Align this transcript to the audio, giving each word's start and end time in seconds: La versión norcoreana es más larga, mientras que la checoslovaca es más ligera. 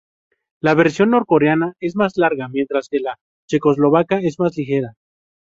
La 0.61 0.73
versión 0.73 1.11
norcoreana 1.11 1.75
es 1.79 1.95
más 1.95 2.13
larga, 2.17 2.47
mientras 2.47 2.89
que 2.89 2.97
la 3.01 3.19
checoslovaca 3.47 4.19
es 4.19 4.39
más 4.39 4.57
ligera. 4.57 4.95